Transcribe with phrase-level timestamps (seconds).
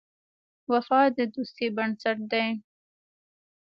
[0.71, 2.47] وفا د دوستۍ بنسټ دی.